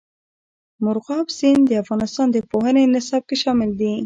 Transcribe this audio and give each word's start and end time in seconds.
مورغاب 0.83 1.27
سیند 1.37 1.61
د 1.67 1.71
افغانستان 1.83 2.27
د 2.31 2.37
پوهنې 2.51 2.83
نصاب 2.95 3.23
کې 3.29 3.35
شامل 3.43 3.69
دي. 3.79 3.93